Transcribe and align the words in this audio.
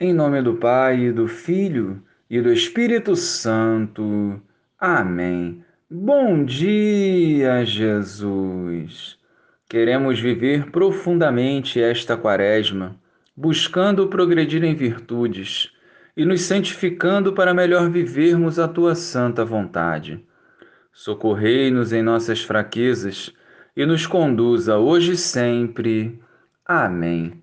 Em 0.00 0.14
nome 0.14 0.40
do 0.40 0.54
Pai, 0.54 1.10
do 1.10 1.26
Filho 1.26 2.00
e 2.30 2.40
do 2.40 2.52
Espírito 2.52 3.16
Santo. 3.16 4.40
Amém. 4.78 5.64
Bom 5.90 6.44
dia, 6.44 7.64
Jesus. 7.64 9.18
Queremos 9.68 10.20
viver 10.20 10.70
profundamente 10.70 11.82
esta 11.82 12.16
Quaresma, 12.16 12.94
buscando 13.36 14.06
progredir 14.06 14.62
em 14.62 14.76
virtudes 14.76 15.72
e 16.16 16.24
nos 16.24 16.42
santificando 16.42 17.32
para 17.32 17.52
melhor 17.52 17.90
vivermos 17.90 18.60
a 18.60 18.68
tua 18.68 18.94
santa 18.94 19.44
vontade. 19.44 20.24
Socorrei-nos 20.92 21.92
em 21.92 22.04
nossas 22.04 22.40
fraquezas 22.40 23.34
e 23.76 23.84
nos 23.84 24.06
conduza 24.06 24.78
hoje 24.78 25.14
e 25.14 25.16
sempre. 25.16 26.20
Amém. 26.64 27.42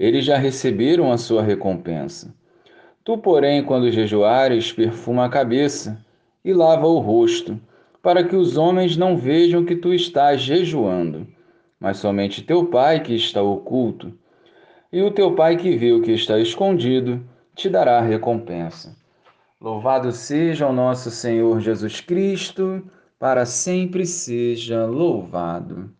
eles 0.00 0.24
já 0.24 0.38
receberam 0.38 1.12
a 1.12 1.18
sua 1.18 1.42
recompensa. 1.42 2.34
Tu, 3.04 3.18
porém, 3.18 3.62
quando 3.62 3.92
jejuares, 3.92 4.72
perfuma 4.72 5.26
a 5.26 5.28
cabeça 5.28 6.02
e 6.42 6.54
lava 6.54 6.86
o 6.86 6.98
rosto, 6.98 7.60
para 8.02 8.24
que 8.24 8.34
os 8.34 8.56
homens 8.56 8.96
não 8.96 9.14
vejam 9.14 9.62
que 9.62 9.76
tu 9.76 9.92
estás 9.92 10.40
jejuando, 10.40 11.26
mas 11.78 11.98
somente 11.98 12.42
teu 12.42 12.64
Pai 12.64 13.00
que 13.00 13.14
está 13.14 13.42
oculto. 13.42 14.10
E 14.90 15.02
o 15.02 15.10
teu 15.10 15.34
Pai 15.34 15.58
que 15.58 15.92
o 15.92 16.00
que 16.00 16.12
está 16.12 16.38
escondido 16.38 17.22
te 17.54 17.68
dará 17.68 18.00
recompensa. 18.00 18.96
Louvado 19.60 20.12
seja 20.12 20.66
o 20.66 20.72
nosso 20.72 21.10
Senhor 21.10 21.60
Jesus 21.60 22.00
Cristo, 22.00 22.82
para 23.18 23.44
sempre 23.44 24.06
seja 24.06 24.86
louvado. 24.86 25.90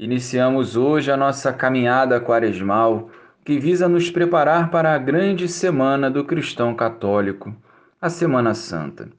Iniciamos 0.00 0.78
hoje 0.78 1.12
a 1.12 1.16
nossa 1.16 1.52
caminhada 1.52 2.18
quaresmal, 2.18 3.10
que 3.44 3.58
visa 3.58 3.86
nos 3.86 4.10
preparar 4.10 4.70
para 4.70 4.94
a 4.94 4.96
grande 4.98 5.46
semana 5.46 6.10
do 6.10 6.24
cristão 6.24 6.74
católico, 6.74 7.54
a 8.00 8.08
Semana 8.08 8.54
Santa. 8.54 9.10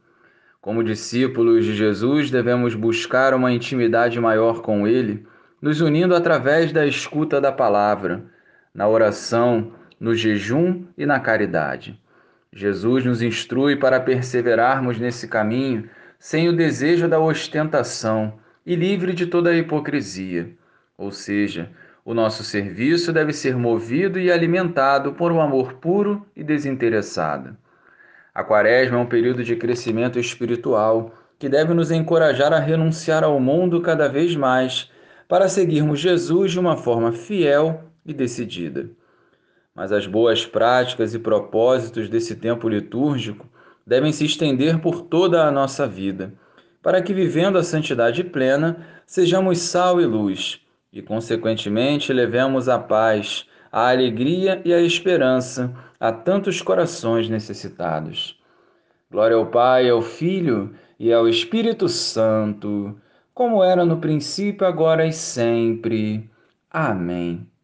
Como 0.59 0.83
discípulos 0.83 1.65
de 1.65 1.75
Jesus, 1.75 2.31
devemos 2.31 2.73
buscar 2.73 3.35
uma 3.35 3.51
intimidade 3.51 4.19
maior 4.19 4.63
com 4.63 4.87
Ele, 4.87 5.23
nos 5.61 5.81
unindo 5.81 6.15
através 6.15 6.71
da 6.71 6.83
escuta 6.83 7.39
da 7.39 7.51
palavra, 7.51 8.25
na 8.73 8.87
oração, 8.87 9.73
no 9.99 10.15
jejum 10.15 10.85
e 10.97 11.05
na 11.05 11.19
caridade. 11.19 12.01
Jesus 12.51 13.05
nos 13.05 13.21
instrui 13.21 13.75
para 13.75 13.99
perseverarmos 13.99 14.97
nesse 14.97 15.27
caminho 15.27 15.87
sem 16.17 16.49
o 16.49 16.55
desejo 16.55 17.07
da 17.07 17.19
ostentação 17.19 18.33
e 18.65 18.75
livre 18.75 19.13
de 19.13 19.27
toda 19.27 19.51
a 19.51 19.55
hipocrisia. 19.55 20.59
Ou 21.01 21.12
seja, 21.12 21.72
o 22.06 22.13
nosso 22.13 22.44
serviço 22.44 23.12
deve 23.12 23.34
ser 23.34 23.57
movido 23.57 24.19
e 24.19 24.31
alimentado 24.31 25.13
por 25.13 25.31
um 25.31 25.41
amor 25.41 25.73
puro 25.73 26.23
e 26.35 26.44
desinteressado. 26.44 27.57
A 28.35 28.44
Quaresma 28.44 29.00
é 29.00 29.01
um 29.01 29.07
período 29.07 29.44
de 29.44 29.56
crescimento 29.56 30.19
espiritual 30.19 31.11
que 31.40 31.50
deve 31.50 31.73
nos 31.73 31.90
encorajar 31.90 32.53
a 32.53 32.59
renunciar 32.59 33.23
ao 33.23 33.40
mundo 33.40 33.81
cada 33.81 34.07
vez 34.07 34.35
mais 34.35 34.91
para 35.28 35.50
seguirmos 35.50 36.00
Jesus 36.00 36.51
de 36.51 36.59
uma 36.59 36.78
forma 36.78 37.11
fiel 37.11 37.81
e 38.06 38.13
decidida. 38.13 38.88
Mas 39.73 39.91
as 39.91 40.06
boas 40.06 40.45
práticas 40.45 41.16
e 41.16 41.19
propósitos 41.19 42.09
desse 42.09 42.35
tempo 42.35 42.69
litúrgico 42.69 43.50
devem 43.88 44.11
se 44.11 44.23
estender 44.23 44.78
por 44.78 45.01
toda 45.01 45.47
a 45.47 45.51
nossa 45.51 45.88
vida, 45.88 46.31
para 46.79 47.01
que, 47.01 47.11
vivendo 47.11 47.57
a 47.57 47.63
santidade 47.63 48.23
plena, 48.23 48.85
sejamos 49.07 49.57
sal 49.57 50.00
e 50.00 50.06
luz 50.06 50.61
e, 50.91 51.02
consequentemente, 51.02 52.12
levemos 52.12 52.68
a 52.68 52.78
paz, 52.78 53.46
a 53.72 53.90
alegria 53.90 54.62
e 54.66 54.74
a 54.74 54.81
esperança 54.81 55.74
a 56.00 56.12
tantos 56.12 56.62
corações 56.62 57.29
necessitados. 57.29 58.40
Glória 59.09 59.38
ao 59.38 59.46
Pai, 59.47 59.90
ao 59.90 60.02
Filho 60.02 60.74
e 61.00 61.12
ao 61.12 61.28
Espírito 61.28 61.88
Santo, 61.88 63.00
como 63.34 63.63
era 63.63 63.85
no 63.85 63.97
princípio, 63.97 64.66
agora 64.66 65.06
e 65.06 65.13
sempre. 65.13 66.29
Amém. 66.69 67.52